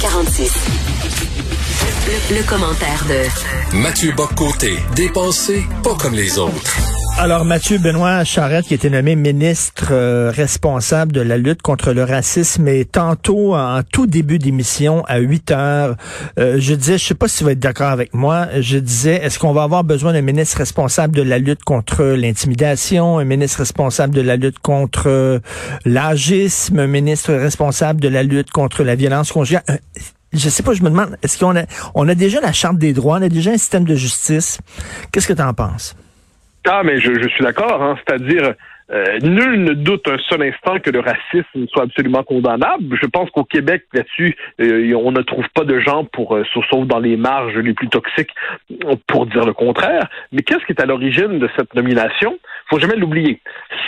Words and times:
46. 0.00 0.52
Le, 2.30 2.48
commentaire 2.48 3.04
de 3.08 3.76
Mathieu 3.76 4.12
Boccoté, 4.12 4.78
dépensé 4.94 5.64
pas 5.82 5.94
comme 5.94 6.14
les 6.14 6.38
autres. 6.38 6.97
Alors, 7.20 7.44
Mathieu 7.44 7.78
Benoît 7.78 8.22
Charette, 8.22 8.66
qui 8.66 8.74
été 8.74 8.90
nommé 8.90 9.16
ministre 9.16 9.88
euh, 9.90 10.30
responsable 10.32 11.10
de 11.10 11.20
la 11.20 11.36
lutte 11.36 11.62
contre 11.62 11.92
le 11.92 12.04
racisme, 12.04 12.68
et 12.68 12.84
tantôt, 12.84 13.56
en 13.56 13.82
tout 13.82 14.06
début 14.06 14.38
d'émission, 14.38 15.04
à 15.08 15.18
8 15.18 15.50
heures, 15.50 15.96
euh, 16.38 16.58
je 16.60 16.74
disais, 16.74 16.96
je 16.96 17.04
sais 17.04 17.14
pas 17.16 17.26
si 17.26 17.38
tu 17.38 17.44
vas 17.44 17.52
être 17.52 17.58
d'accord 17.58 17.90
avec 17.90 18.14
moi, 18.14 18.46
je 18.60 18.78
disais, 18.78 19.16
est-ce 19.16 19.40
qu'on 19.40 19.52
va 19.52 19.64
avoir 19.64 19.82
besoin 19.82 20.12
d'un 20.12 20.22
ministre 20.22 20.58
responsable 20.58 21.16
de 21.16 21.22
la 21.22 21.40
lutte 21.40 21.64
contre 21.64 22.04
l'intimidation, 22.04 23.18
un 23.18 23.24
ministre 23.24 23.58
responsable 23.58 24.14
de 24.14 24.20
la 24.20 24.36
lutte 24.36 24.60
contre 24.60 25.08
euh, 25.08 25.40
l'agisme, 25.84 26.78
un 26.78 26.86
ministre 26.86 27.34
responsable 27.34 28.00
de 28.00 28.08
la 28.08 28.22
lutte 28.22 28.52
contre 28.52 28.84
la 28.84 28.94
violence 28.94 29.32
conjugale? 29.32 29.64
Je 30.32 30.48
sais 30.48 30.62
pas, 30.62 30.72
je 30.72 30.84
me 30.84 30.90
demande, 30.90 31.16
est-ce 31.24 31.36
qu'on 31.36 31.56
a, 31.56 31.64
on 31.96 32.08
a 32.08 32.14
déjà 32.14 32.40
la 32.40 32.52
Charte 32.52 32.78
des 32.78 32.92
droits, 32.92 33.18
on 33.18 33.22
a 33.22 33.28
déjà 33.28 33.50
un 33.50 33.58
système 33.58 33.84
de 33.84 33.96
justice? 33.96 34.60
Qu'est-ce 35.10 35.26
que 35.26 35.32
tu 35.32 35.42
en 35.42 35.52
penses? 35.52 35.96
Ah, 36.66 36.82
mais 36.84 36.98
je, 37.00 37.12
je 37.20 37.28
suis 37.28 37.44
d'accord, 37.44 37.82
hein, 37.82 37.96
c'est-à-dire 38.06 38.54
euh, 38.90 39.18
nul 39.20 39.64
ne 39.64 39.74
doute 39.74 40.08
un 40.08 40.16
seul 40.30 40.42
instant 40.42 40.78
que 40.78 40.90
le 40.90 41.00
racisme 41.00 41.66
soit 41.68 41.82
absolument 41.82 42.22
condamnable. 42.22 42.96
Je 43.00 43.06
pense 43.06 43.28
qu'au 43.30 43.44
Québec, 43.44 43.84
là-dessus, 43.92 44.34
euh, 44.60 44.94
on 44.94 45.12
ne 45.12 45.20
trouve 45.20 45.44
pas 45.54 45.64
de 45.64 45.78
gens 45.78 46.04
pour, 46.04 46.36
euh, 46.36 46.44
sauf 46.70 46.86
dans 46.86 46.98
les 46.98 47.16
marges 47.18 47.56
les 47.56 47.74
plus 47.74 47.88
toxiques, 47.88 48.30
pour 49.06 49.26
dire 49.26 49.44
le 49.44 49.52
contraire. 49.52 50.08
Mais 50.32 50.42
qu'est-ce 50.42 50.64
qui 50.64 50.72
est 50.72 50.80
à 50.80 50.86
l'origine 50.86 51.38
de 51.38 51.48
cette 51.56 51.74
nomination? 51.74 52.38
Faut 52.70 52.78
jamais 52.78 52.96
l'oublier. 52.96 53.40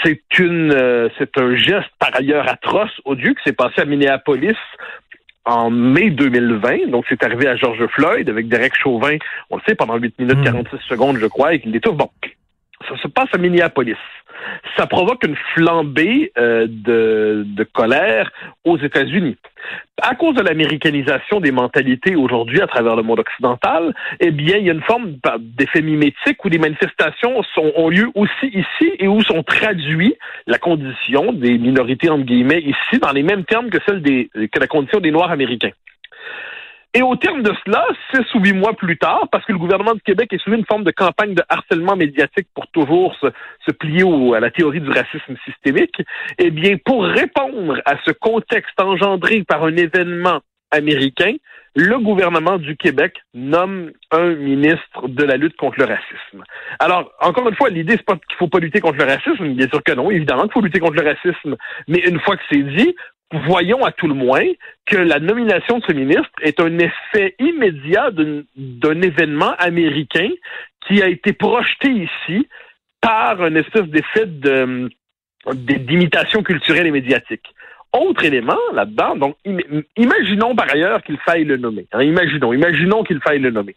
C'est 0.04 0.20
une, 0.38 0.72
euh, 0.72 1.08
c'est 1.18 1.38
un 1.38 1.56
geste 1.56 1.90
par 1.98 2.14
ailleurs 2.14 2.46
atroce, 2.48 3.00
odieux, 3.06 3.32
qui 3.34 3.42
s'est 3.44 3.56
passé 3.56 3.80
à 3.80 3.86
Minneapolis 3.86 4.56
en 5.46 5.70
mai 5.70 6.10
2020. 6.10 6.90
Donc, 6.90 7.06
c'est 7.08 7.24
arrivé 7.24 7.48
à 7.48 7.56
George 7.56 7.86
Floyd 7.86 8.28
avec 8.28 8.48
Derek 8.48 8.74
Chauvin, 8.76 9.16
on 9.48 9.56
le 9.56 9.62
sait, 9.66 9.74
pendant 9.74 9.96
8 9.96 10.18
minutes 10.18 10.38
Mm. 10.38 10.44
46 10.44 10.76
secondes, 10.86 11.16
je 11.18 11.26
crois, 11.26 11.54
et 11.54 11.60
qu'il 11.60 11.72
l'étouffe. 11.72 11.96
Bon, 11.96 12.10
ça 12.88 12.96
se 13.02 13.08
passe 13.08 13.28
à 13.32 13.38
Minneapolis. 13.38 13.96
Ça 14.76 14.86
provoque 14.86 15.24
une 15.26 15.36
flambée 15.54 16.32
euh, 16.38 16.66
de, 16.68 17.44
de 17.46 17.64
colère 17.64 18.30
aux 18.64 18.78
États-Unis. 18.78 19.36
À 20.00 20.14
cause 20.14 20.34
de 20.34 20.42
l'américanisation 20.42 21.40
des 21.40 21.52
mentalités 21.52 22.16
aujourd'hui 22.16 22.62
à 22.62 22.66
travers 22.66 22.96
le 22.96 23.02
monde 23.02 23.20
occidental, 23.20 23.94
eh 24.18 24.30
bien, 24.30 24.56
il 24.56 24.64
y 24.64 24.70
a 24.70 24.72
une 24.72 24.82
forme 24.82 25.16
d'effet 25.38 25.82
mimétique 25.82 26.42
où 26.42 26.48
les 26.48 26.58
manifestations 26.58 27.42
sont, 27.54 27.70
ont 27.76 27.90
lieu 27.90 28.08
aussi 28.14 28.46
ici 28.46 28.92
et 28.98 29.08
où 29.08 29.20
sont 29.22 29.42
traduits 29.42 30.14
la 30.46 30.58
condition 30.58 31.32
des 31.34 31.58
minorités, 31.58 32.08
entre 32.08 32.24
guillemets, 32.24 32.60
ici, 32.60 32.98
dans 33.00 33.12
les 33.12 33.22
mêmes 33.22 33.44
termes 33.44 33.68
que 33.68 33.78
celle 33.86 34.00
des, 34.00 34.30
que 34.34 34.58
la 34.58 34.66
condition 34.66 35.00
des 35.00 35.10
Noirs 35.10 35.30
américains. 35.30 35.72
Et 36.92 37.02
au 37.02 37.14
terme 37.14 37.42
de 37.42 37.52
cela, 37.64 37.86
six 38.12 38.34
ou 38.34 38.40
huit 38.40 38.52
mois 38.52 38.72
plus 38.72 38.98
tard, 38.98 39.28
parce 39.30 39.44
que 39.44 39.52
le 39.52 39.58
gouvernement 39.58 39.94
du 39.94 40.00
Québec 40.00 40.32
est 40.32 40.42
sous 40.42 40.52
une 40.52 40.66
forme 40.66 40.82
de 40.82 40.90
campagne 40.90 41.34
de 41.34 41.42
harcèlement 41.48 41.94
médiatique 41.94 42.48
pour 42.52 42.66
toujours 42.68 43.14
se, 43.20 43.28
se 43.64 43.70
plier 43.70 44.02
au- 44.02 44.34
à 44.34 44.40
la 44.40 44.50
théorie 44.50 44.80
du 44.80 44.90
racisme 44.90 45.36
systémique, 45.44 46.02
eh 46.38 46.50
bien, 46.50 46.76
pour 46.84 47.04
répondre 47.04 47.80
à 47.84 47.94
ce 48.04 48.10
contexte 48.10 48.80
engendré 48.80 49.44
par 49.44 49.62
un 49.64 49.76
événement 49.76 50.40
américain, 50.72 51.34
le 51.76 51.98
gouvernement 51.98 52.58
du 52.58 52.76
Québec 52.76 53.20
nomme 53.34 53.92
un 54.10 54.34
ministre 54.34 55.06
de 55.06 55.22
la 55.22 55.36
lutte 55.36 55.56
contre 55.56 55.78
le 55.78 55.84
racisme. 55.84 56.42
Alors, 56.80 57.12
encore 57.20 57.48
une 57.48 57.54
fois, 57.54 57.70
l'idée, 57.70 57.92
c'est 57.92 58.04
pas 58.04 58.16
qu'il 58.16 58.36
faut 58.36 58.48
pas 58.48 58.58
lutter 58.58 58.80
contre 58.80 58.98
le 58.98 59.04
racisme, 59.04 59.48
bien 59.54 59.68
sûr 59.68 59.80
que 59.84 59.92
non, 59.92 60.10
évidemment 60.10 60.42
qu'il 60.42 60.52
faut 60.52 60.60
lutter 60.60 60.80
contre 60.80 61.00
le 61.00 61.08
racisme, 61.08 61.56
mais 61.86 61.98
une 61.98 62.18
fois 62.20 62.36
que 62.36 62.42
c'est 62.50 62.62
dit, 62.62 62.96
voyons 63.32 63.84
à 63.84 63.92
tout 63.92 64.08
le 64.08 64.14
moins 64.14 64.44
que 64.86 64.96
la 64.96 65.20
nomination 65.20 65.78
de 65.78 65.84
ce 65.84 65.92
ministre 65.92 66.30
est 66.42 66.60
un 66.60 66.78
effet 66.78 67.36
immédiat 67.38 68.10
d'un 68.56 69.02
événement 69.02 69.54
américain 69.58 70.28
qui 70.86 71.02
a 71.02 71.08
été 71.08 71.32
projeté 71.32 71.88
ici 71.90 72.48
par 73.00 73.40
un 73.40 73.54
espèce 73.54 73.84
d'effet 73.84 74.26
de- 74.26 74.90
d'imitation 75.52 76.42
culturelle 76.42 76.86
et 76.86 76.90
médiatique. 76.90 77.54
Autre 77.92 78.24
élément 78.24 78.58
là-dedans, 78.72 79.16
donc 79.16 79.36
im- 79.46 79.82
imaginons 79.96 80.54
par 80.54 80.70
ailleurs 80.72 81.02
qu'il 81.02 81.18
faille 81.18 81.44
le 81.44 81.56
nommer. 81.56 81.86
hein, 81.92 82.02
imaginons, 82.02 82.52
imaginons 82.52 83.02
qu'il 83.02 83.20
faille 83.20 83.40
le 83.40 83.50
nommer. 83.50 83.74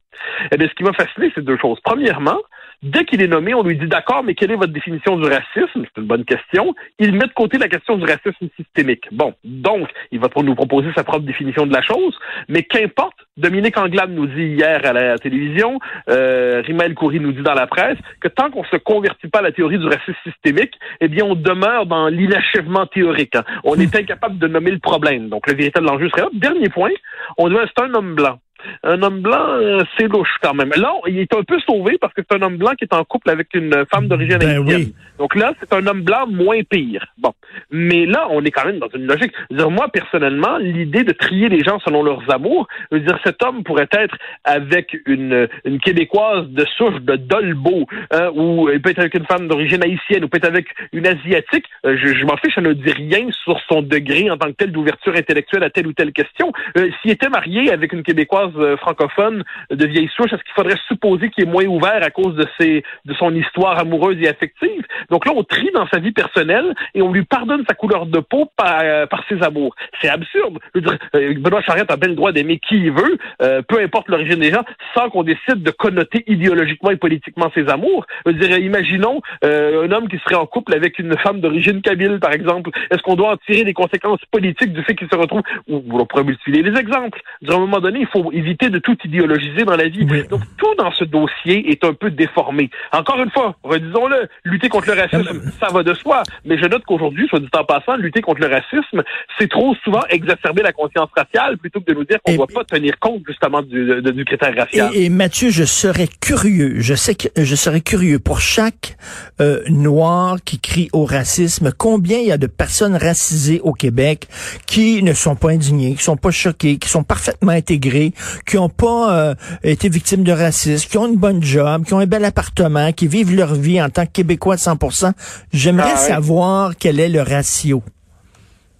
Eh 0.51 0.57
bien, 0.57 0.67
ce 0.67 0.73
qui 0.75 0.83
m'a 0.83 0.93
fasciné, 0.93 1.31
c'est 1.33 1.43
deux 1.43 1.57
choses. 1.57 1.79
Premièrement, 1.83 2.37
dès 2.83 3.05
qu'il 3.05 3.21
est 3.23 3.27
nommé, 3.27 3.53
on 3.55 3.63
lui 3.63 3.75
dit 3.77 3.87
d'accord, 3.87 4.23
mais 4.23 4.35
quelle 4.35 4.51
est 4.51 4.55
votre 4.55 4.71
définition 4.71 5.17
du 5.17 5.23
racisme? 5.27 5.83
C'est 5.83 6.01
une 6.01 6.07
bonne 6.07 6.25
question. 6.25 6.75
Il 6.99 7.13
met 7.13 7.25
de 7.25 7.33
côté 7.33 7.57
la 7.57 7.67
question 7.67 7.97
du 7.97 8.05
racisme 8.05 8.47
systémique. 8.55 9.05
Bon, 9.11 9.33
donc, 9.43 9.89
il 10.11 10.19
va 10.19 10.27
nous 10.43 10.55
proposer 10.55 10.89
sa 10.95 11.03
propre 11.03 11.25
définition 11.25 11.65
de 11.65 11.73
la 11.73 11.81
chose, 11.81 12.15
mais 12.49 12.61
qu'importe. 12.63 13.17
Dominique 13.35 13.77
Anglade 13.79 14.11
nous 14.11 14.27
dit 14.27 14.43
hier 14.45 14.79
à 14.85 14.93
la 14.93 15.17
télévision, 15.17 15.79
euh, 16.07 16.61
Coury 16.95 17.19
nous 17.19 17.31
dit 17.31 17.41
dans 17.41 17.55
la 17.55 17.65
presse, 17.65 17.97
que 18.21 18.27
tant 18.27 18.51
qu'on 18.51 18.63
se 18.65 18.75
convertit 18.75 19.27
pas 19.27 19.39
à 19.39 19.41
la 19.41 19.51
théorie 19.51 19.79
du 19.79 19.85
racisme 19.87 20.13
systémique, 20.23 20.73
eh 21.01 21.07
bien, 21.07 21.25
on 21.25 21.33
demeure 21.33 21.87
dans 21.87 22.09
l'inachèvement 22.09 22.85
théorique. 22.85 23.35
hein. 23.35 23.43
On 23.63 23.73
est 23.79 23.91
incapable 24.03 24.37
de 24.37 24.47
nommer 24.47 24.71
le 24.71 24.79
problème. 24.79 25.29
Donc, 25.29 25.47
le 25.47 25.55
véritable 25.55 25.89
enjeu 25.89 26.09
serait 26.09 26.21
là. 26.21 26.29
Dernier 26.33 26.69
point, 26.69 26.91
on 27.37 27.49
dit, 27.49 27.55
c'est 27.65 27.83
un 27.83 27.93
homme 27.93 28.15
blanc. 28.15 28.39
Un 28.83 29.01
homme 29.01 29.21
blanc, 29.21 29.47
euh, 29.49 29.83
c'est 29.97 30.07
louche 30.07 30.35
quand 30.41 30.53
même. 30.53 30.71
Là, 30.75 30.93
il 31.07 31.19
est 31.19 31.33
un 31.33 31.43
peu 31.43 31.59
sauvé 31.59 31.97
parce 31.99 32.13
que 32.13 32.21
c'est 32.27 32.37
un 32.37 32.41
homme 32.41 32.57
blanc 32.57 32.71
qui 32.77 32.85
est 32.85 32.93
en 32.93 33.03
couple 33.03 33.29
avec 33.29 33.47
une 33.53 33.85
femme 33.91 34.07
d'origine 34.07 34.37
Ben 34.37 34.49
haïtienne. 34.49 34.77
oui. 34.77 34.95
Donc 35.19 35.35
là, 35.35 35.53
c'est 35.59 35.71
un 35.73 35.85
homme 35.85 36.01
blanc 36.01 36.25
moins 36.27 36.61
pire. 36.63 37.05
Bon. 37.17 37.33
Mais 37.71 38.05
là, 38.05 38.27
on 38.31 38.43
est 38.43 38.51
quand 38.51 38.65
même 38.65 38.79
dans 38.79 38.89
une 38.93 39.05
logique. 39.05 39.31
Je 39.49 39.55
veux 39.55 39.57
dire, 39.61 39.71
moi, 39.71 39.87
personnellement, 39.89 40.57
l'idée 40.57 41.03
de 41.03 41.11
trier 41.11 41.49
les 41.49 41.63
gens 41.63 41.79
selon 41.85 42.03
leurs 42.03 42.23
amours, 42.31 42.67
je 42.91 42.97
veux 42.97 43.03
dire, 43.03 43.19
cet 43.23 43.43
homme 43.43 43.63
pourrait 43.63 43.87
être 43.91 44.15
avec 44.43 44.97
une, 45.05 45.47
une 45.65 45.79
Québécoise 45.79 46.47
de 46.49 46.65
souche 46.77 46.99
de 47.01 47.15
Dolbeau, 47.15 47.85
hein, 48.11 48.31
ou 48.35 48.69
il 48.69 48.81
peut 48.81 48.89
être 48.89 48.99
avec 48.99 49.13
une 49.13 49.25
femme 49.25 49.47
d'origine 49.47 49.83
haïtienne, 49.83 50.23
ou 50.23 50.27
peut 50.27 50.37
être 50.37 50.45
avec 50.47 50.67
une 50.93 51.05
Asiatique. 51.05 51.65
Euh, 51.85 51.97
je 52.01 52.13
je 52.13 52.25
m'en 52.25 52.37
fiche, 52.37 52.55
ça 52.55 52.61
ne 52.61 52.73
dit 52.73 52.91
rien 52.91 53.27
sur 53.43 53.59
son 53.67 53.81
degré 53.81 54.29
en 54.31 54.37
tant 54.37 54.47
que 54.47 54.53
tel 54.53 54.71
d'ouverture 54.71 55.13
intellectuelle 55.15 55.63
à 55.63 55.69
telle 55.69 55.87
ou 55.87 55.93
telle 55.93 56.11
question. 56.13 56.51
Euh, 56.77 56.89
S'il 57.01 57.11
était 57.11 57.29
marié 57.29 57.71
avec 57.71 57.91
une 57.93 58.01
Québécoise 58.03 58.52
euh, 58.57 58.77
francophone 58.77 59.43
de 59.71 59.85
vieille 59.85 60.09
souche, 60.15 60.31
est-ce 60.33 60.43
qu'il 60.43 60.53
faudrait 60.55 60.77
supposer 60.87 61.29
qu'il 61.29 61.45
est 61.45 61.51
moins 61.51 61.65
ouvert 61.65 62.03
à 62.03 62.09
cause 62.09 62.35
de 62.35 62.45
ses 62.59 62.83
de 63.05 63.13
son 63.13 63.33
histoire 63.35 63.79
amoureuse 63.79 64.17
et 64.21 64.27
affective? 64.27 64.83
Donc 65.09 65.25
là, 65.25 65.33
on 65.35 65.43
trie 65.43 65.69
dans 65.73 65.87
sa 65.87 65.99
vie 65.99 66.11
personnelle 66.11 66.73
et 66.93 67.01
on 67.01 67.11
lui 67.11 67.23
pardonne 67.23 67.63
sa 67.67 67.75
couleur 67.75 68.05
de 68.05 68.19
peau 68.19 68.49
par, 68.55 68.79
euh, 68.81 69.05
ses 69.29 69.41
amours. 69.43 69.75
C'est 70.01 70.09
absurde. 70.09 70.59
Je 70.75 70.79
dire, 70.81 70.97
euh, 71.15 71.33
Benoît 71.37 71.61
Charette 71.61 71.91
a 71.91 71.97
bien 71.97 72.09
le 72.09 72.15
droit 72.15 72.31
d'aimer 72.31 72.59
qui 72.59 72.75
il 72.75 72.91
veut, 72.91 73.17
euh, 73.41 73.61
peu 73.61 73.79
importe 73.81 74.09
l'origine 74.09 74.39
des 74.39 74.51
gens, 74.51 74.63
sans 74.95 75.09
qu'on 75.09 75.23
décide 75.23 75.63
de 75.63 75.71
connoter 75.71 76.23
idéologiquement 76.27 76.91
et 76.91 76.97
politiquement 76.97 77.51
ses 77.53 77.69
amours. 77.69 78.05
Je 78.25 78.31
veux 78.31 78.37
dire, 78.37 78.57
imaginons 78.57 79.21
un 79.43 79.91
homme 79.91 80.07
qui 80.07 80.17
serait 80.19 80.35
en 80.35 80.45
couple 80.45 80.73
avec 80.73 80.99
une 80.99 81.17
femme 81.17 81.39
d'origine 81.39 81.81
kabyle, 81.81 82.19
par 82.19 82.33
exemple. 82.33 82.71
Est-ce 82.91 83.01
qu'on 83.01 83.15
doit 83.15 83.33
en 83.33 83.37
tirer 83.37 83.63
des 83.63 83.73
conséquences 83.73 84.19
politiques 84.31 84.73
du 84.73 84.83
fait 84.83 84.95
qu'il 84.95 85.07
se 85.09 85.15
retrouve, 85.15 85.41
ou 85.67 85.83
on 85.91 86.05
pourrait 86.05 86.23
multiplier 86.23 86.63
les 86.63 86.79
exemples. 86.79 87.21
À 87.47 87.53
un 87.53 87.59
moment 87.59 87.79
donné, 87.79 87.99
il 88.01 88.07
faut 88.07 88.31
éviter 88.43 88.69
de 88.69 88.79
tout 88.79 88.97
idéologiser 89.05 89.63
dans 89.63 89.75
la 89.75 89.87
vie. 89.87 90.05
Oui. 90.09 90.27
Donc, 90.29 90.41
tout 90.57 90.73
dans 90.77 90.91
ce 90.91 91.03
dossier 91.03 91.71
est 91.71 91.83
un 91.83 91.93
peu 91.93 92.09
déformé. 92.11 92.69
Encore 92.91 93.19
une 93.19 93.31
fois, 93.31 93.55
redisons-le, 93.63 94.27
lutter 94.43 94.69
contre 94.69 94.87
le 94.93 95.01
racisme, 95.01 95.41
ça 95.59 95.67
va 95.73 95.83
de 95.83 95.93
soi. 95.93 96.23
Mais 96.45 96.57
je 96.57 96.65
note 96.65 96.83
qu'aujourd'hui, 96.85 97.27
soit 97.29 97.39
dit 97.39 97.47
en 97.57 97.63
passant, 97.63 97.95
lutter 97.97 98.21
contre 98.21 98.41
le 98.41 98.47
racisme, 98.47 99.03
c'est 99.37 99.49
trop 99.49 99.75
souvent 99.83 100.03
exacerber 100.09 100.61
la 100.61 100.71
conscience 100.71 101.09
raciale 101.15 101.57
plutôt 101.57 101.79
que 101.81 101.91
de 101.91 101.97
nous 101.99 102.03
dire 102.05 102.17
qu'on 102.23 102.33
ne 102.33 102.37
doit 102.37 102.47
pas 102.47 102.63
tenir 102.63 102.99
compte 102.99 103.23
justement 103.27 103.61
du, 103.61 104.01
de- 104.01 104.11
du 104.11 104.25
critère 104.25 104.53
racial. 104.55 104.91
Et, 104.93 105.05
et 105.05 105.09
Mathieu, 105.09 105.49
je 105.49 105.63
serais 105.63 106.07
curieux, 106.21 106.75
je 106.79 106.93
sais 106.93 107.15
que 107.15 107.27
je 107.37 107.55
serais 107.55 107.81
curieux 107.81 108.19
pour 108.19 108.39
chaque 108.41 108.97
euh, 109.41 109.61
noir 109.69 110.37
qui 110.43 110.59
crie 110.59 110.89
au 110.93 111.05
racisme, 111.05 111.71
combien 111.77 112.17
il 112.19 112.27
y 112.27 112.31
a 112.31 112.37
de 112.37 112.47
personnes 112.47 112.95
racisées 112.95 113.59
au 113.63 113.73
Québec 113.73 114.27
qui 114.67 115.01
ne 115.03 115.13
sont 115.13 115.35
pas 115.35 115.49
indignées, 115.51 115.95
qui 115.95 116.03
sont 116.03 116.17
pas 116.17 116.31
choquées, 116.31 116.77
qui 116.77 116.89
sont 116.89 117.03
parfaitement 117.03 117.51
intégrées, 117.51 118.11
qui 118.45 118.57
n'ont 118.57 118.69
pas 118.69 119.13
euh, 119.13 119.35
été 119.63 119.89
victimes 119.89 120.23
de 120.23 120.31
racisme, 120.31 120.87
qui 120.89 120.97
ont 120.97 121.07
une 121.07 121.17
bonne 121.17 121.43
job, 121.43 121.85
qui 121.85 121.93
ont 121.93 121.99
un 121.99 122.05
bel 122.05 122.25
appartement, 122.25 122.91
qui 122.91 123.07
vivent 123.07 123.35
leur 123.35 123.53
vie 123.55 123.81
en 123.81 123.89
tant 123.89 124.05
que 124.05 124.11
Québécois 124.11 124.55
de 124.55 124.61
100%. 124.61 125.11
J'aimerais 125.51 125.93
Ah 125.95 125.97
savoir 125.97 126.73
quel 126.77 126.99
est 126.99 127.09
le 127.09 127.21
ratio. 127.21 127.83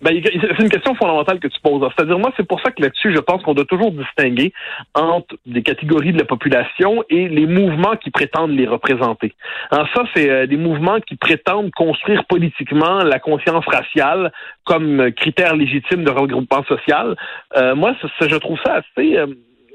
Ben, 0.04 0.22
c'est 0.22 0.64
une 0.64 0.70
question 0.70 0.96
fondamentale 0.96 1.40
que 1.40 1.48
tu 1.48 1.60
poses. 1.62 1.82
C'est-à-dire, 1.96 2.20
moi, 2.20 2.34
c'est 2.36 2.46
pour 2.46 2.60
ça 2.60 2.72
que 2.72 2.82
là-dessus, 2.82 3.14
je 3.14 3.20
pense 3.20 3.42
qu'on 3.42 3.54
doit 3.54 3.66
toujours 3.66 3.92
distinguer 3.92 4.52
entre 4.94 5.36
des 5.46 5.64
catégories 5.64 6.12
de 6.12 6.18
la 6.18 6.26
population 6.26 7.06
et 7.10 7.30
les 7.30 7.46
mouvements 7.46 7.96
qui 7.96 8.12
prétendent 8.12 8.52
les 8.52 8.68
représenter. 8.68 9.34
Alors 9.72 9.88
ça, 9.96 10.04
c'est 10.14 10.30
euh, 10.30 10.46
des 10.46 10.58
mouvements 10.58 11.00
qui 11.00 11.16
prétendent 11.16 11.72
construire 11.72 12.26
politiquement 12.26 13.04
la 13.04 13.20
conscience 13.20 13.66
raciale 13.66 14.34
comme 14.66 15.12
critère 15.14 15.56
légitime 15.56 16.04
de 16.04 16.12
regroupement 16.12 16.64
social. 16.66 17.16
Euh, 17.56 17.74
moi, 17.74 17.96
je 18.20 18.36
trouve 18.36 18.60
ça 18.66 18.82
assez... 18.82 19.18
Euh, 19.18 19.28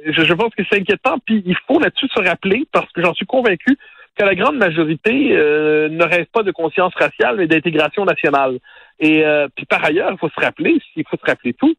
je, 0.06 0.22
je, 0.22 0.32
pense 0.34 0.54
que 0.54 0.62
c'est 0.70 0.78
inquiétant. 0.78 1.16
Puis 1.24 1.42
il 1.44 1.56
faut 1.66 1.81
là-dessus 1.81 2.06
se 2.14 2.22
rappeler, 2.22 2.64
parce 2.70 2.90
que 2.92 3.02
j'en 3.02 3.14
suis 3.14 3.26
convaincu, 3.26 3.76
que 4.19 4.24
la 4.24 4.34
grande 4.34 4.56
majorité 4.56 5.31
euh, 5.32 5.88
ne 5.88 6.04
rêve 6.04 6.26
pas 6.32 6.42
de 6.42 6.50
conscience 6.50 6.92
raciale, 6.96 7.36
mais 7.38 7.46
d'intégration 7.46 8.04
nationale. 8.04 8.58
Et 9.00 9.24
euh, 9.24 9.48
puis 9.54 9.66
par 9.66 9.84
ailleurs, 9.84 10.10
il 10.12 10.18
faut 10.18 10.28
se 10.28 10.40
rappeler, 10.40 10.78
il 10.96 11.04
faut 11.08 11.16
se 11.16 11.30
rappeler 11.30 11.54
tout, 11.54 11.74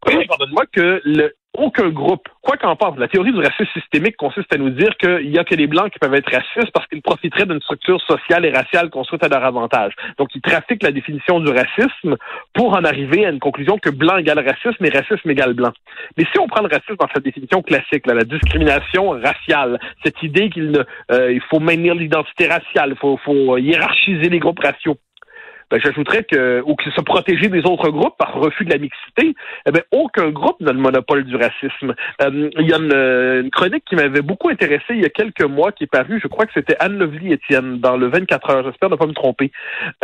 pardonne-moi, 0.00 0.64
que 0.72 1.00
le, 1.04 1.34
aucun 1.58 1.88
groupe, 1.88 2.28
quoi 2.40 2.56
qu'en 2.56 2.76
pense, 2.76 2.96
la 2.98 3.08
théorie 3.08 3.32
du 3.32 3.40
racisme 3.40 3.66
systémique 3.72 4.16
consiste 4.16 4.52
à 4.52 4.58
nous 4.58 4.70
dire 4.70 4.96
qu'il 4.96 5.30
n'y 5.30 5.38
a 5.38 5.44
que 5.44 5.54
les 5.54 5.66
Blancs 5.66 5.90
qui 5.92 5.98
peuvent 5.98 6.14
être 6.14 6.30
racistes 6.30 6.70
parce 6.72 6.86
qu'ils 6.86 7.02
profiteraient 7.02 7.46
d'une 7.46 7.60
structure 7.60 8.00
sociale 8.02 8.44
et 8.44 8.52
raciale 8.52 8.90
construite 8.90 9.24
à 9.24 9.28
leur 9.28 9.44
avantage. 9.44 9.92
Donc, 10.18 10.28
ils 10.34 10.40
trafiquent 10.40 10.82
la 10.82 10.92
définition 10.92 11.40
du 11.40 11.50
racisme 11.50 12.16
pour 12.54 12.74
en 12.74 12.84
arriver 12.84 13.26
à 13.26 13.30
une 13.30 13.40
conclusion 13.40 13.78
que 13.78 13.90
blanc 13.90 14.18
égale 14.18 14.38
racisme 14.38 14.84
et 14.84 14.90
racisme 14.90 15.30
égale 15.30 15.54
blanc. 15.54 15.72
Mais 16.16 16.24
si 16.32 16.38
on 16.38 16.46
prend 16.46 16.62
le 16.62 16.68
racisme 16.68 16.96
dans 16.96 17.08
sa 17.12 17.20
définition 17.20 17.62
classique, 17.62 18.06
la 18.06 18.24
discrimination 18.24 19.10
raciale, 19.10 19.80
cette 20.04 20.22
idée 20.22 20.50
qu'il 20.50 20.84
euh, 21.10 21.38
faut 21.50 21.60
maintenir 21.60 21.94
l'identité 21.94 22.46
raciale, 22.46 22.90
il 22.90 22.96
faut, 22.98 23.16
faut 23.24 23.58
hiérarchiser 23.58 24.28
les 24.28 24.38
groupes 24.38 24.60
raciaux, 24.60 24.96
ben, 25.70 25.80
j'ajouterais 25.80 26.24
que, 26.24 26.62
ou 26.64 26.74
que 26.74 26.90
se 26.90 27.00
protéger 27.00 27.48
des 27.48 27.64
autres 27.66 27.90
groupes 27.90 28.16
par 28.18 28.34
refus 28.34 28.64
de 28.64 28.70
la 28.70 28.78
mixité, 28.78 29.34
eh 29.66 29.70
ben, 29.70 29.82
aucun 29.92 30.30
groupe 30.30 30.60
n'a 30.60 30.72
le 30.72 30.78
monopole 30.78 31.24
du 31.24 31.36
racisme. 31.36 31.94
Euh, 32.22 32.50
il 32.58 32.68
y 32.68 32.72
a 32.72 32.78
une, 32.78 33.50
chronique 33.50 33.84
qui 33.84 33.96
m'avait 33.96 34.22
beaucoup 34.22 34.48
intéressé 34.48 34.84
il 34.90 35.00
y 35.00 35.04
a 35.04 35.10
quelques 35.10 35.42
mois 35.42 35.72
qui 35.72 35.84
est 35.84 35.90
parue, 35.90 36.20
je 36.22 36.28
crois 36.28 36.46
que 36.46 36.52
c'était 36.54 36.76
Anne 36.80 36.98
Lovely 36.98 37.32
Étienne 37.32 37.78
dans 37.78 37.96
le 37.96 38.06
24 38.08 38.50
heures, 38.50 38.64
j'espère 38.64 38.90
ne 38.90 38.96
pas 38.96 39.06
me 39.06 39.12
tromper. 39.12 39.52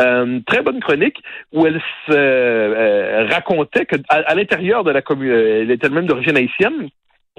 Euh, 0.01 0.41
très 0.47 0.63
bonne 0.63 0.81
chronique 0.81 1.23
où 1.53 1.67
elle 1.67 1.81
se 2.07 2.13
euh, 2.13 3.27
racontait 3.31 3.87
que 3.87 3.97
à, 4.09 4.35
l'intérieur 4.35 4.85
de 4.85 4.91
la 4.91 5.03
commune, 5.03 5.33
elle 5.33 5.71
était 5.71 5.87
elle-même 5.87 6.07
d'origine 6.07 6.37
haïtienne, 6.37 6.89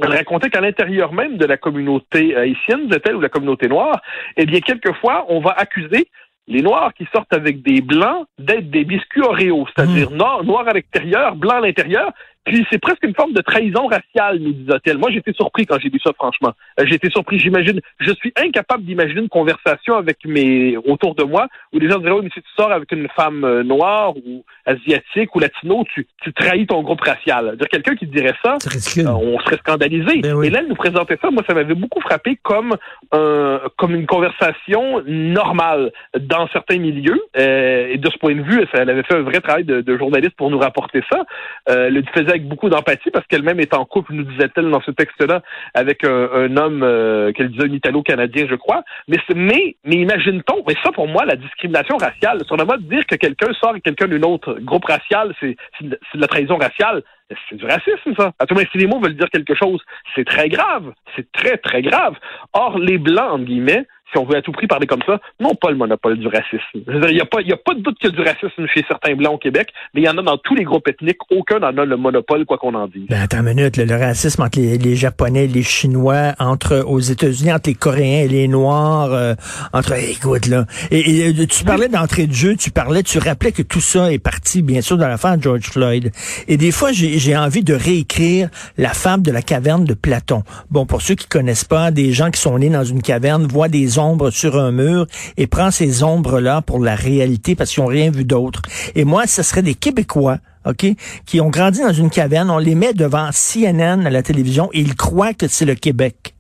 elle 0.02 0.12
racontait 0.12 0.50
qu'à 0.50 0.60
l'intérieur 0.60 1.14
même 1.14 1.38
de 1.38 1.46
la 1.46 1.58
communauté 1.58 2.36
haïtienne, 2.36 2.88
disait-elle, 2.88 3.16
ou 3.16 3.22
la 3.22 3.30
communauté 3.30 3.70
noire, 3.70 4.02
eh 4.36 4.46
bien, 4.46 4.60
quelquefois, 4.60 5.26
on 5.30 5.40
va 5.40 5.52
accuser 5.52 6.10
les 6.48 6.62
Noirs 6.62 6.94
qui 6.94 7.08
sortent 7.14 7.34
avec 7.34 7.62
des 7.64 7.82
Blancs 7.82 8.28
d'être 8.38 8.70
des 8.70 8.86
biscuits 8.86 9.22
Oreo, 9.22 9.68
c'est-à-dire 9.76 10.12
mmh. 10.12 10.16
noir, 10.16 10.44
noir 10.44 10.68
à 10.68 10.74
l'extérieur, 10.74 11.36
blanc 11.36 11.56
à 11.56 11.62
l'intérieur, 11.62 12.12
puis 12.46 12.66
c'est 12.72 12.78
presque 12.78 13.04
une 13.04 13.16
forme 13.16 13.34
de 13.34 13.42
trahison 13.42 13.88
raciale, 13.88 14.38
nous 14.38 14.54
disait-elle. 14.54 15.00
Moi, 15.00 15.10
j'étais 15.12 15.34
surpris 15.34 15.66
quand 15.66 15.80
j'ai 15.80 15.90
lu 15.90 16.00
ça, 16.04 16.12
franchement. 16.14 16.52
Euh, 16.80 16.86
j'étais 16.88 17.10
surpris. 17.10 17.40
J'imagine, 17.40 17.82
je 18.00 18.14
suis 18.14 18.32
incapable 18.36 18.84
d'imaginer 18.84 19.22
une 19.22 19.30
conversation 19.30 19.96
avec 19.96 20.24
mes 20.26 20.78
autour 20.78 21.16
de 21.16 21.24
moi 21.24 21.48
où 21.74 21.80
les 21.80 21.90
gens 21.90 21.98
diraient, 21.98 22.12
oui, 22.12 22.22
mais 22.24 22.30
si 22.34 22.42
tu 22.42 22.50
sors 22.56 22.72
avec 22.72 22.92
une 22.92 23.08
femme 23.16 23.44
euh, 23.44 23.64
noire 23.64 24.16
ou 24.16 24.46
asiatique 24.68 25.36
ou 25.36 25.40
latino, 25.40 25.84
tu, 25.92 26.06
tu 26.22 26.34
trahis 26.34 26.68
ton 26.68 26.84
groupe 26.84 27.02
racial. 27.02 27.58
Dire 27.58 27.68
quelqu'un 27.68 27.96
qui 27.96 28.06
dirait 28.06 28.36
ça, 28.44 28.58
euh, 28.98 29.08
on 29.08 29.40
serait 29.40 29.58
scandalisé. 29.58 30.22
Ben 30.22 30.42
Et 30.44 30.52
là, 30.52 30.60
elle 30.60 30.68
nous 30.68 30.76
présentait 30.76 31.18
ça. 31.20 31.32
Moi, 31.32 31.42
ça 31.48 31.56
m'avait 31.56 31.74
beaucoup 31.74 32.02
frappé 32.02 32.38
comme 32.44 32.76
un, 33.12 33.60
comme 33.78 33.96
une 33.96 34.06
conversation 34.06 35.02
normale 35.08 35.92
dans 36.20 36.48
certains 36.50 36.78
milieux. 36.78 37.22
et 37.34 37.98
de 37.98 38.10
ce 38.12 38.18
point 38.20 38.36
de 38.36 38.42
vue, 38.42 38.64
elle 38.74 38.90
avait 38.90 39.04
fait 39.04 39.16
un 39.16 39.22
vrai 39.22 39.42
travail 39.42 39.64
de, 39.64 39.82
de 39.82 39.98
journaliste 39.98 40.36
pour 40.36 40.52
nous 40.52 40.60
rapporter 40.60 41.02
ça. 41.12 41.24
le 41.68 42.04
faisait 42.14 42.35
avec 42.36 42.48
beaucoup 42.48 42.70
d'empathie 42.70 43.12
parce 43.12 43.26
qu'elle-même 43.28 43.60
est 43.60 43.74
en 43.74 43.86
couple, 43.86 44.14
nous 44.14 44.24
disait-elle 44.24 44.70
dans 44.70 44.82
ce 44.82 44.92
texte-là, 44.92 45.42
avec 45.74 46.04
un, 46.04 46.58
homme 46.58 46.84
euh, 46.84 47.32
qu'elle 47.32 47.50
disait 47.50 47.66
un 47.66 47.74
Italo-Canadien, 47.74 48.48
je 48.50 48.56
crois. 48.56 48.84
Mais, 49.08 49.18
mais, 49.36 49.76
imagine-t-on, 49.86 50.64
mais 50.68 50.76
ça 50.84 50.92
pour 50.92 51.08
moi, 51.08 51.26
la 51.26 51.36
discrimination 51.36 51.98
raciale, 51.98 52.44
sur 52.46 52.58
le 52.58 52.66
mode 52.66 52.84
de 52.84 52.90
dire 52.90 53.06
que 53.06 53.16
quelqu'un 53.16 53.54
sort 53.54 53.70
avec 53.72 53.84
quelqu'un 53.84 54.08
d'un 54.08 54.22
autre 54.24 54.58
groupe 54.60 54.86
racial, 54.86 55.34
c'est 55.40 55.56
de 55.82 55.98
la 56.16 56.28
trahison 56.28 56.58
raciale. 56.58 57.04
C'est 57.50 57.56
du 57.56 57.66
racisme, 57.66 58.14
ça. 58.16 58.34
À 58.38 58.46
tout 58.46 58.54
moment, 58.54 58.68
si 58.72 58.78
les 58.78 58.86
mots 58.86 59.00
veulent 59.00 59.16
dire 59.16 59.30
quelque 59.32 59.56
chose, 59.56 59.82
c'est 60.14 60.26
très 60.26 60.48
grave. 60.48 60.94
C'est 61.16 61.32
très, 61.32 61.58
très 61.58 61.82
grave. 61.82 62.16
Or, 62.54 62.78
les 62.78 63.00
Blancs, 63.00 63.32
entre 63.32 63.46
guillemets, 63.46 63.88
si 64.16 64.20
on 64.20 64.26
veut 64.26 64.38
à 64.38 64.42
tout 64.42 64.52
prix 64.52 64.68
parler 64.68 64.88
comme 64.88 65.02
ça, 65.06 65.20
n'ont 65.40 65.56
pas 65.56 65.70
le 65.72 65.78
monopole 65.78 66.18
du 66.18 66.28
racisme. 66.28 66.62
Il 66.74 67.14
n'y 67.14 67.22
a, 67.22 67.26
pas, 67.26 67.40
a 67.40 67.58
pas 67.58 67.74
de 67.74 67.82
doute 67.82 67.98
qu'il 68.00 68.10
y 68.10 68.14
a 68.14 68.16
du 68.16 68.22
racisme 68.22 68.66
chez 68.74 68.84
certains 68.88 69.16
Blancs 69.16 69.36
au 69.36 69.38
Québec, 69.38 69.70
mais 69.94 70.02
il 70.02 70.06
y 70.06 70.10
en 70.10 70.18
a 70.18 70.22
dans 70.22 70.38
tous 70.38 70.56
les 70.56 70.64
groupes 70.64 70.88
ethniques. 70.88 71.18
Aucun 71.32 71.60
n'en 71.60 71.78
a 71.78 71.86
le 71.86 71.98
monopole, 71.98 72.46
quoi 72.46 72.58
qu'on 72.58 72.74
en 72.74 72.88
dise. 72.88 73.08
Ben, 73.10 73.22
attends 73.22 73.40
une 73.40 73.56
minute. 73.56 73.78
Le, 73.78 73.96
racisme 73.96 74.42
entre 74.42 74.60
les, 74.60 74.96
Japonais 74.96 75.46
et 75.46 75.48
les 75.48 75.64
Chinois, 75.64 76.34
entre 76.40 76.84
aux 76.88 77.00
États-Unis, 77.00 77.52
entre 77.52 77.70
les 77.70 77.76
Coréens 77.76 78.24
et 78.24 78.28
les 78.28 78.48
Noirs, 78.48 79.12
euh, 79.12 79.34
entre... 79.74 79.94
Écoute, 79.96 80.48
là. 80.48 80.66
Et, 80.92 81.34
tu 81.48 81.64
parlais 81.66 81.90
d'entrée 81.90 82.28
de 82.28 82.34
jeu, 82.34 82.56
tu 82.56 82.72
parlais, 82.72 83.04
tu 83.04 83.18
rappelais 83.20 83.52
que 83.52 83.62
tout 83.62 83.82
ça 83.82 84.12
est 84.12 84.20
parti, 84.20 84.62
bien 84.62 84.82
sûr, 84.82 84.98
dans 84.98 85.08
l'affaire 85.08 85.42
George 85.42 85.64
Floyd. 85.64 86.12
Et 86.48 86.58
des 86.58 86.72
fois, 86.72 86.92
j'ai 86.94 87.36
envie 87.36 87.64
de 87.64 87.74
réécrire 87.74 88.50
la 88.78 88.94
fable 88.94 89.24
de 89.24 89.32
la 89.32 89.42
caverne 89.42 89.84
de 89.84 89.94
Platon. 89.94 90.44
Bon, 90.72 90.86
pour 90.86 91.02
ceux 91.02 91.16
qui 91.16 91.28
connaissent 91.28 91.66
pas, 91.66 91.92
des 91.92 92.14
gens 92.14 92.32
qui 92.32 92.40
sont 92.40 92.58
nés 92.58 92.70
dans 92.70 92.84
une 92.84 93.02
caverne 93.02 93.46
voient 93.46 93.68
des 93.68 94.00
sur 94.32 94.58
un 94.58 94.72
mur 94.72 95.08
et 95.38 95.48
prend 95.48 95.72
ces 95.72 96.04
ombres-là 96.04 96.62
pour 96.62 96.80
la 96.80 96.96
réalité 96.96 97.56
parce 97.56 97.72
qu'ils 97.72 97.84
n'ont 97.84 97.90
rien 97.90 98.12
vu 98.12 98.26
d'autre. 98.26 98.62
Et 98.96 99.06
moi, 99.06 99.28
ce 99.28 99.44
serait 99.44 99.64
des 99.64 99.76
Québécois 99.76 100.40
OK, 100.66 100.86
qui 101.26 101.42
ont 101.42 101.50
grandi 101.50 101.82
dans 101.82 101.94
une 101.94 102.10
caverne, 102.10 102.50
on 102.50 102.58
les 102.58 102.74
met 102.74 102.94
devant 102.94 103.30
CNN 103.32 104.06
à 104.06 104.10
la 104.10 104.24
télévision 104.24 104.70
et 104.74 104.80
ils 104.80 104.96
croient 104.96 105.34
que 105.34 105.48
c'est 105.48 105.66
le 105.66 105.76
Québec. 105.76 106.34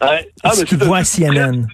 Ouais. 0.00 0.30
Ah, 0.44 0.52
qu'ils 0.64 0.78
voient 0.78 1.02
CNN 1.04 1.66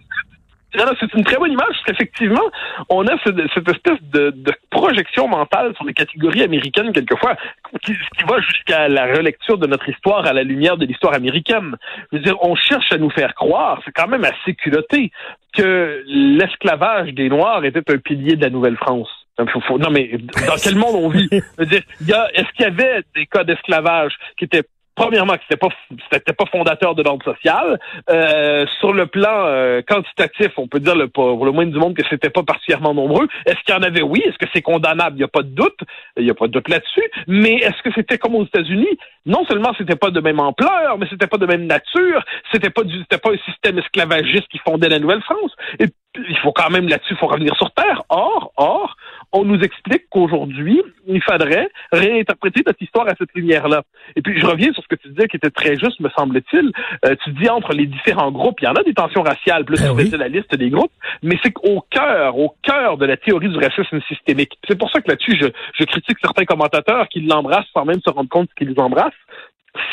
c'est 1.00 1.14
une 1.14 1.24
très 1.24 1.36
bonne 1.36 1.52
image 1.52 1.66
parce 1.68 1.84
qu'effectivement, 1.84 2.50
on 2.88 3.06
a 3.06 3.16
cette, 3.24 3.38
espèce 3.38 4.02
de, 4.02 4.32
projection 4.70 5.28
mentale 5.28 5.74
sur 5.76 5.84
les 5.84 5.94
catégories 5.94 6.42
américaines 6.42 6.92
quelquefois 6.92 7.36
qui, 7.82 7.94
va 8.28 8.40
jusqu'à 8.40 8.88
la 8.88 9.06
relecture 9.06 9.58
de 9.58 9.66
notre 9.66 9.88
histoire 9.88 10.26
à 10.26 10.32
la 10.32 10.42
lumière 10.42 10.76
de 10.76 10.84
l'histoire 10.84 11.14
américaine. 11.14 11.76
Je 12.12 12.18
veux 12.18 12.22
dire, 12.22 12.36
on 12.42 12.54
cherche 12.54 12.92
à 12.92 12.98
nous 12.98 13.10
faire 13.10 13.34
croire, 13.34 13.80
c'est 13.84 13.92
quand 13.92 14.08
même 14.08 14.24
assez 14.24 14.54
culotté, 14.54 15.10
que 15.54 16.02
l'esclavage 16.06 17.12
des 17.14 17.28
Noirs 17.28 17.64
était 17.64 17.90
un 17.90 17.98
pilier 17.98 18.36
de 18.36 18.42
la 18.42 18.50
Nouvelle-France. 18.50 19.08
Non, 19.38 19.90
mais 19.90 20.12
dans 20.46 20.56
quel 20.62 20.76
monde 20.76 20.94
on 20.94 21.08
vit? 21.08 21.28
Est-ce 21.30 22.52
qu'il 22.54 22.62
y 22.62 22.64
avait 22.64 23.02
des 23.14 23.26
cas 23.26 23.44
d'esclavage 23.44 24.12
qui 24.38 24.44
étaient 24.44 24.64
premièrement, 24.96 25.34
que 25.34 25.42
c'était 25.48 25.58
pas 25.58 25.68
c'était 26.10 26.32
pas 26.32 26.46
fondateur 26.46 26.94
de 26.94 27.02
l'ordre 27.02 27.24
social. 27.24 27.78
Euh, 28.10 28.64
sur 28.80 28.92
le 28.92 29.06
plan 29.06 29.46
euh, 29.46 29.82
quantitatif, 29.86 30.52
on 30.56 30.66
peut 30.66 30.80
dire 30.80 30.96
le, 30.96 31.08
pour 31.08 31.44
le 31.44 31.52
moins 31.52 31.66
du 31.66 31.78
monde 31.78 31.94
que 31.94 32.02
c'était 32.10 32.30
pas 32.30 32.42
particulièrement 32.42 32.94
nombreux. 32.94 33.28
Est-ce 33.44 33.60
qu'il 33.64 33.74
y 33.74 33.78
en 33.78 33.82
avait? 33.82 34.02
Oui. 34.02 34.22
Est-ce 34.26 34.38
que 34.38 34.46
c'est 34.52 34.62
condamnable? 34.62 35.16
Il 35.16 35.18
n'y 35.18 35.24
a 35.24 35.28
pas 35.28 35.42
de 35.42 35.54
doute. 35.54 35.78
Il 36.16 36.24
n'y 36.24 36.30
a 36.30 36.34
pas 36.34 36.48
de 36.48 36.52
doute 36.52 36.68
là-dessus. 36.68 37.08
Mais 37.28 37.56
est-ce 37.56 37.80
que 37.82 37.90
c'était 37.94 38.18
comme 38.18 38.34
aux 38.34 38.46
États-Unis? 38.46 38.98
Non 39.26 39.44
seulement 39.46 39.72
c'était 39.76 39.96
pas 39.96 40.10
de 40.10 40.20
même 40.20 40.40
ampleur, 40.40 40.98
mais 40.98 41.06
c'était 41.10 41.26
pas 41.26 41.38
de 41.38 41.46
même 41.46 41.66
nature. 41.66 42.24
C'était 42.52 42.70
pas 42.70 42.82
du 42.82 42.98
c'était 43.00 43.18
pas 43.18 43.30
un 43.32 43.52
système 43.52 43.78
esclavagiste 43.78 44.48
qui 44.48 44.58
fondait 44.58 44.88
la 44.88 44.98
Nouvelle-France. 44.98 45.52
Il 45.78 46.38
faut 46.38 46.52
quand 46.52 46.70
même 46.70 46.88
là-dessus, 46.88 47.12
il 47.12 47.16
faut 47.18 47.26
revenir 47.26 47.54
sur 47.56 47.70
Terre. 47.72 48.02
Or, 48.08 48.52
or, 48.56 48.96
on 49.32 49.44
nous 49.44 49.60
explique 49.60 50.04
qu'aujourd'hui, 50.10 50.82
il 51.06 51.22
faudrait 51.22 51.68
réinterpréter 51.92 52.62
notre 52.66 52.82
histoire 52.82 53.06
à 53.08 53.14
cette 53.18 53.32
lumière-là. 53.34 53.82
Et 54.14 54.22
puis, 54.22 54.38
je 54.40 54.46
reviens 54.46 54.72
sur 54.72 54.82
ce 54.82 54.88
que 54.88 54.94
tu 54.94 55.08
disais 55.08 55.28
qui 55.28 55.36
était 55.36 55.50
très 55.50 55.76
juste, 55.76 56.00
me 56.00 56.08
semble-t-il. 56.10 56.70
Euh, 57.04 57.14
tu 57.24 57.30
dis 57.32 57.48
entre 57.48 57.72
les 57.72 57.86
différents 57.86 58.32
groupes, 58.32 58.60
il 58.60 58.64
y 58.64 58.68
en 58.68 58.74
a 58.74 58.82
des 58.82 58.94
tensions 58.94 59.22
raciales, 59.22 59.64
plus 59.64 59.80
ben 59.80 59.92
oui. 59.94 60.10
la 60.10 60.28
liste 60.28 60.54
des 60.54 60.70
groupes, 60.70 60.92
mais 61.22 61.38
c'est 61.42 61.52
qu'au 61.52 61.84
cœur, 61.90 62.38
au 62.38 62.54
cœur 62.62 62.96
de 62.96 63.06
la 63.06 63.16
théorie 63.16 63.48
du 63.48 63.58
racisme 63.58 64.00
systémique. 64.08 64.58
C'est 64.66 64.78
pour 64.78 64.90
ça 64.90 65.00
que 65.00 65.10
là-dessus, 65.10 65.36
je, 65.40 65.46
je 65.78 65.84
critique 65.84 66.18
certains 66.22 66.44
commentateurs 66.44 67.08
qui 67.08 67.20
l'embrassent 67.20 67.70
sans 67.74 67.84
même 67.84 68.00
se 68.04 68.10
rendre 68.10 68.28
compte 68.28 68.48
qu'ils 68.56 68.74
embrassent. 68.78 69.12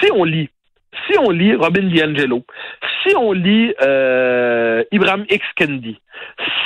Si 0.02 0.10
on 0.12 0.24
lit 0.24 0.50
si 1.08 1.18
on 1.18 1.30
lit 1.32 1.56
Robin 1.56 1.84
DiAngelo, 1.84 2.46
si 3.02 3.16
on 3.16 3.32
lit 3.32 3.74
euh, 3.82 4.84
Ibrahim 4.92 5.26
X. 5.30 5.44
Kendi, 5.56 6.00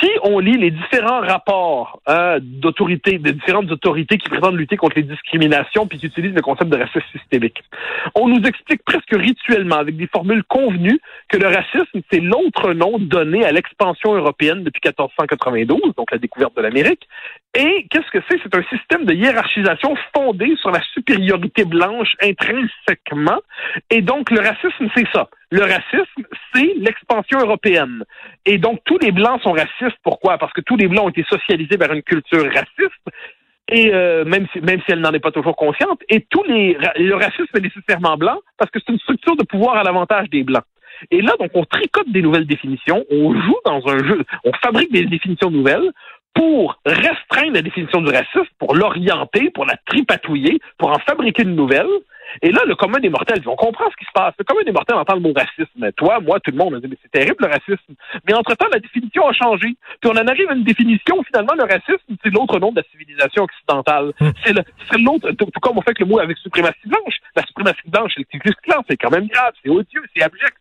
si 0.00 0.10
on 0.22 0.38
lit 0.38 0.56
les 0.56 0.70
différents 0.70 1.20
rapports 1.20 2.00
hein, 2.06 2.38
d'autorités, 2.40 3.18
des 3.18 3.32
différentes 3.32 3.70
autorités 3.70 4.18
qui 4.18 4.28
prétendent 4.28 4.56
lutter 4.56 4.76
contre 4.76 4.96
les 4.96 5.02
discriminations 5.02 5.86
puis 5.86 5.98
qui 5.98 6.06
utilisent 6.06 6.34
le 6.34 6.42
concept 6.42 6.70
de 6.70 6.76
racisme 6.76 7.06
systémique, 7.12 7.62
on 8.14 8.28
nous 8.28 8.42
explique 8.44 8.82
presque 8.84 9.12
rituellement, 9.12 9.76
avec 9.76 9.96
des 9.96 10.06
formules 10.06 10.44
convenues, 10.44 11.00
que 11.28 11.36
le 11.36 11.46
racisme, 11.46 12.00
c'est 12.10 12.20
l'autre 12.20 12.72
nom 12.72 12.98
donné 12.98 13.44
à 13.44 13.52
l'expansion 13.52 14.14
européenne 14.14 14.64
depuis 14.64 14.80
1492, 14.84 15.94
donc 15.96 16.10
la 16.10 16.18
découverte 16.18 16.56
de 16.56 16.62
l'Amérique. 16.62 17.08
Et 17.54 17.86
qu'est-ce 17.90 18.10
que 18.10 18.22
c'est? 18.28 18.38
C'est 18.42 18.54
un 18.54 18.62
système 18.64 19.04
de 19.04 19.14
hiérarchisation 19.14 19.94
fondé 20.14 20.54
sur 20.60 20.70
la 20.70 20.80
supériorité 20.94 21.64
blanche 21.64 22.14
intrinsèquement. 22.22 23.40
Et 23.90 24.02
donc, 24.02 24.30
le 24.30 24.40
racisme, 24.40 24.88
c'est 24.94 25.08
ça. 25.12 25.28
Le 25.50 25.62
racisme, 25.62 26.26
c'est 26.52 26.74
l'expansion 26.76 27.38
européenne. 27.40 28.04
Et 28.44 28.58
donc, 28.58 28.80
tous 28.84 28.98
les 28.98 29.12
Blancs 29.12 29.40
sont 29.42 29.52
racistes. 29.52 29.98
Pourquoi? 30.02 30.36
Parce 30.38 30.52
que 30.52 30.60
tous 30.60 30.76
les 30.76 30.88
Blancs 30.88 31.06
ont 31.06 31.08
été 31.08 31.24
socialisés 31.24 31.76
vers 31.76 31.92
une 31.92 32.02
culture 32.02 32.44
raciste. 32.44 33.02
et 33.70 33.92
euh, 33.94 34.24
même 34.24 34.46
si 34.52 34.60
même 34.60 34.80
si 34.80 34.92
elle 34.92 35.00
n'en 35.00 35.12
est 35.12 35.20
pas 35.20 35.30
toujours 35.30 35.56
consciente, 35.56 36.00
et 36.08 36.26
tous 36.30 36.44
les 36.44 36.76
le 36.96 37.14
racisme 37.14 37.54
est 37.54 37.60
nécessairement 37.60 38.16
blanc 38.16 38.38
parce 38.56 38.70
que 38.70 38.78
c'est 38.80 38.92
une 38.92 38.98
structure 38.98 39.36
de 39.36 39.44
pouvoir 39.44 39.76
à 39.76 39.82
l'avantage 39.82 40.28
des 40.30 40.42
blancs. 40.42 40.64
Et 41.10 41.22
là, 41.22 41.34
donc, 41.38 41.50
on 41.54 41.64
tricote 41.64 42.10
des 42.10 42.22
nouvelles 42.22 42.46
définitions, 42.46 43.04
on 43.10 43.32
joue 43.32 43.58
dans 43.64 43.86
un 43.86 43.98
jeu, 43.98 44.24
on 44.44 44.52
fabrique 44.54 44.92
des 44.92 45.04
définitions 45.04 45.50
nouvelles 45.50 45.92
pour 46.34 46.78
restreindre 46.84 47.54
la 47.54 47.62
définition 47.62 48.00
du 48.00 48.12
racisme, 48.12 48.46
pour 48.58 48.74
l'orienter, 48.74 49.50
pour 49.50 49.64
la 49.64 49.76
tripatouiller, 49.86 50.58
pour 50.78 50.90
en 50.90 50.98
fabriquer 51.00 51.42
une 51.42 51.56
nouvelle. 51.56 51.88
Et 52.42 52.50
là, 52.50 52.62
le 52.66 52.74
commun 52.74 52.98
des 53.00 53.08
mortels, 53.08 53.42
on 53.46 53.56
comprend 53.56 53.90
ce 53.90 53.96
qui 53.96 54.04
se 54.04 54.12
passe. 54.12 54.34
Le 54.38 54.44
commun 54.44 54.62
des 54.64 54.72
mortels 54.72 54.96
entend 54.96 55.14
le 55.14 55.20
mot 55.20 55.32
racisme. 55.34 55.92
Toi, 55.96 56.20
moi, 56.20 56.40
tout 56.40 56.50
le 56.50 56.56
monde, 56.56 56.80
mais 56.82 56.96
c'est 57.02 57.10
terrible 57.10 57.36
le 57.40 57.48
racisme. 57.48 57.94
Mais 58.26 58.34
entre-temps, 58.34 58.66
la 58.72 58.80
définition 58.80 59.26
a 59.28 59.32
changé. 59.32 59.76
Puis 60.00 60.10
on 60.10 60.16
en 60.16 60.26
arrive 60.26 60.50
à 60.50 60.54
une 60.54 60.64
définition, 60.64 61.22
finalement, 61.24 61.54
le 61.54 61.64
racisme, 61.64 62.16
c'est 62.22 62.30
l'autre 62.30 62.58
nom 62.58 62.72
de 62.72 62.80
la 62.80 62.86
civilisation 62.90 63.44
occidentale. 63.44 64.12
Hmm. 64.20 64.30
C'est 64.44 64.98
l'autre, 64.98 65.30
tout, 65.32 65.46
comme 65.60 65.78
on 65.78 65.82
fait 65.82 65.94
que 65.94 66.04
le 66.04 66.08
mot 66.08 66.18
avec 66.18 66.36
suprématie 66.38 66.86
blanche. 66.86 67.16
La 67.36 67.44
suprématie 67.44 67.88
blanche, 67.88 68.12
c'est 68.16 68.44
le 68.44 68.52
clan, 68.62 68.84
c'est 68.88 68.96
quand 68.96 69.10
même 69.10 69.26
grave, 69.26 69.52
c'est 69.62 69.70
odieux, 69.70 70.02
c'est 70.14 70.22
abject. 70.22 70.58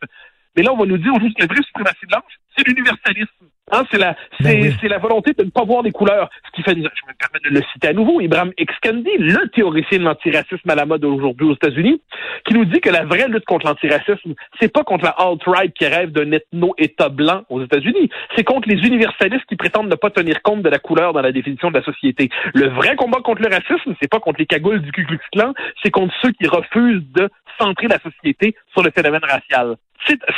Mais 0.56 0.64
là, 0.64 0.74
on 0.74 0.78
va 0.78 0.86
nous 0.86 0.98
dire 0.98 1.14
aujourd'hui 1.14 1.34
que 1.34 1.42
la 1.42 1.48
vraie 1.48 1.64
suprématie 1.64 2.06
blanche, 2.08 2.34
c'est 2.56 2.68
l'universalisme. 2.68 3.46
Hein, 3.70 3.84
c'est 3.92 3.98
la, 3.98 4.16
ben 4.40 4.74
c'est, 4.80 4.88
la 4.88 4.98
volonté 4.98 5.34
de 5.34 5.44
ne 5.44 5.50
pas 5.50 5.66
voir 5.66 5.84
les 5.84 5.92
couleurs. 5.92 6.30
Ce 6.46 6.52
qui 6.56 6.64
fait, 6.64 6.72
je 6.72 6.80
me 6.80 7.14
permets 7.20 7.40
de 7.44 7.50
le 7.50 7.62
citer 7.74 7.90
à 7.90 7.94
nouveau, 7.94 8.22
Ibrahim 8.22 8.54
Exkendi, 8.58 9.10
le 9.20 9.50
théoricien 9.50 10.00
de 10.00 10.06
l'antiracisme 10.06 10.70
à 10.70 10.76
la 10.76 10.86
mode 10.86 11.04
aujourd'hui 11.04 11.48
aux 11.48 11.54
États-Unis, 11.54 12.02
qui 12.46 12.54
nous 12.54 12.64
dit 12.64 12.80
que 12.80 12.90
la 12.90 13.04
vraie 13.04 13.28
lutte 13.28 13.44
contre 13.44 13.68
l'antiracisme, 13.68 14.36
c'est 14.58 14.72
pas 14.72 14.86
contre 14.86 15.04
la 15.04 15.12
alt-right 15.12 15.74
qui 15.74 15.86
rêve 15.86 16.12
d'un 16.12 16.32
ethno-État 16.32 17.10
blanc 17.10 17.44
aux 17.50 17.62
États-Unis, 17.62 18.10
c'est 18.38 18.46
contre 18.46 18.70
les 18.70 18.88
universalistes 18.88 19.46
qui 19.50 19.58
prétendent 19.58 19.90
ne 19.90 19.96
pas 19.96 20.12
tenir 20.12 20.42
compte 20.44 20.62
de 20.62 20.70
la 20.70 20.80
couleur 20.80 21.12
dans 21.12 21.22
la 21.22 21.34
définition 21.34 21.70
de 21.70 21.78
la 21.78 21.84
société. 21.84 22.30
Le 22.54 22.70
vrai 22.70 22.96
combat 22.96 23.20
contre 23.20 23.42
le 23.42 23.54
racisme, 23.54 23.96
c'est 24.02 24.10
pas 24.10 24.22
contre 24.22 24.40
les 24.40 24.46
cagoules 24.46 24.82
du 24.82 24.94
Ku 24.94 25.06
Klux 25.06 25.20
Klan, 25.34 25.54
c'est 25.84 25.92
contre 25.92 26.14
ceux 26.22 26.32
qui 26.32 26.48
refusent 26.48 27.04
de 27.12 27.30
centrer 27.60 27.88
la 27.88 28.00
société 28.00 28.56
sur 28.72 28.82
le 28.82 28.92
phénomène 28.92 29.24
racial. 29.24 29.76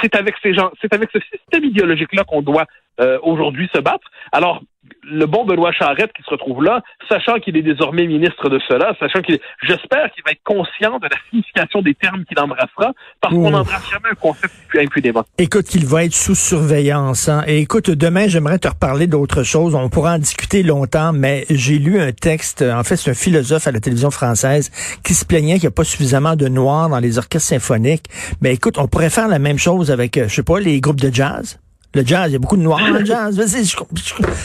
C'est 0.01 0.15
avec 0.15 0.36
ces 0.41 0.53
gens, 0.53 0.71
c'est 0.81 0.91
avec 0.93 1.09
ce 1.12 1.19
système 1.19 1.63
idéologique-là 1.63 2.24
qu'on 2.24 2.41
doit 2.41 2.65
euh, 3.00 3.18
aujourd'hui 3.24 3.70
se 3.74 3.79
battre. 3.79 4.08
Alors, 4.32 4.62
le 5.03 5.25
bon 5.25 5.46
Benoît 5.46 5.72
Charette 5.72 6.12
qui 6.13 6.24
se 6.24 6.29
retrouve 6.29 6.63
là, 6.63 6.82
sachant 7.08 7.39
qu'il 7.39 7.58
est 7.58 7.62
désormais 7.62 8.06
ministre 8.06 8.50
de 8.50 8.60
cela, 8.68 8.94
sachant 9.00 9.22
qu'il, 9.22 9.39
j'espère 9.63 10.12
qu'il 10.12 10.24
va 10.25 10.32
être 10.32 10.44
conscient 10.44 11.00
de 11.00 11.06
la 11.06 11.18
signification 11.29 11.82
des 11.82 11.96
termes 11.96 12.25
qu'il 12.25 12.39
embrassera, 12.39 12.94
parce 13.22 13.34
qu'on 13.34 13.51
n'embrasse 13.51 13.89
jamais 13.89 14.10
un 14.12 14.15
concept 14.15 14.53
impunément. 14.77 15.24
Écoute, 15.38 15.65
qu'il 15.65 15.86
va 15.86 16.06
être 16.06 16.13
sous 16.13 16.36
surveillance. 16.36 17.29
Hein. 17.29 17.44
Et 17.48 17.60
écoute, 17.60 17.89
demain, 17.89 18.27
j'aimerais 18.27 18.60
te 18.60 18.68
reparler 18.68 19.08
d'autre 19.08 19.44
chose. 19.44 19.75
On 19.75 19.89
pourra 19.89 20.15
en 20.15 20.20
discuter 20.20 20.63
longtemps, 20.63 21.13
mais 21.13 21.46
j'ai 21.50 21.77
lu 21.77 22.00
un 22.00 22.12
texte. 22.12 22.62
En 22.62 22.84
fait, 22.84 22.96
c'est 22.96 23.12
un 23.12 23.15
philosophe 23.15 23.68
à 23.68 23.72
la 23.72 23.79
télévision 23.79 24.12
française 24.12 24.72
qui 25.03 25.13
se 25.13 25.25
plaignait 25.25 25.53
qu'il 25.53 25.63
n'y 25.63 25.68
a 25.68 25.72
pas 25.72 25.84
suffisamment 25.84 26.36
de 26.36 26.48
noirs 26.48 26.89
dans 26.89 27.00
les 27.00 27.18
orchestres 27.18 27.50
symphoniques. 27.50 28.06
Mais 28.41 28.53
écoute, 28.53 28.77
on 28.77 28.88
pourrait 28.88 29.10
faire 29.10 29.27
la 29.27 29.39
même 29.39 29.58
chose 29.58 29.91
avec, 29.91 30.18
euh, 30.18 30.27
je 30.27 30.36
sais 30.36 30.44
pas, 30.44 30.60
les 30.60 30.79
groupes 30.79 31.00
de 31.00 31.13
jazz. 31.13 31.60
Le 31.96 32.05
jazz, 32.05 32.29
il 32.29 32.34
y 32.34 32.36
a 32.36 32.39
beaucoup 32.39 32.58
de 32.58 32.62
noirs 32.62 32.79
dans 32.79 33.00
le 33.00 33.05
jazz. 33.05 33.39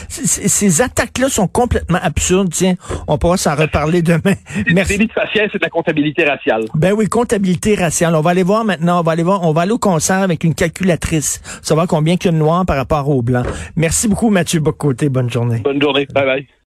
Ces 0.09 0.81
attaques-là 0.81 1.29
sont 1.29 1.47
complètement 1.47 1.99
absurdes. 2.03 2.51
Tiens, 2.51 2.75
on 3.07 3.19
pourra 3.19 3.37
s'en 3.37 3.55
reparler 3.55 4.01
demain. 4.01 4.35
Merci. 4.73 4.99
de 4.99 5.13
faciès, 5.13 5.51
c'est 5.53 5.59
de 5.59 5.65
la 5.65 5.69
comptabilité 5.69 6.25
raciale. 6.25 6.65
Ben 6.75 6.93
oui, 6.93 7.07
comptabilité 7.07 7.75
raciale. 7.75 8.15
On 8.15 8.23
va 8.23 8.31
aller 8.31 8.43
voir 8.43 8.65
maintenant. 8.65 9.01
On 9.01 9.03
va 9.03 9.13
aller 9.13 9.23
voir. 9.23 9.43
On 9.43 9.53
va 9.53 9.63
aller 9.63 9.73
au 9.73 9.79
concert 9.79 10.23
avec 10.23 10.43
une 10.45 10.55
calculatrice. 10.55 11.43
Savoir 11.63 11.87
combien 11.87 12.17
qu'il 12.17 12.27
y 12.27 12.29
a 12.31 12.33
de 12.33 12.39
noirs 12.39 12.65
par 12.65 12.77
rapport 12.77 13.09
aux 13.11 13.21
blancs. 13.23 13.47
Merci 13.77 14.09
beaucoup, 14.09 14.31
Mathieu 14.31 14.61
Bocoté. 14.61 15.11
Bonne 15.11 15.31
journée. 15.31 15.59
Bonne 15.59 15.83
journée. 15.83 16.07
Bye 16.15 16.25
bye. 16.25 16.47